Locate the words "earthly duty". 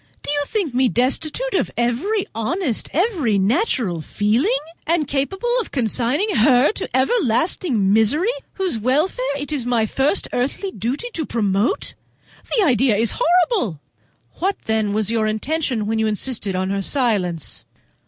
10.33-11.09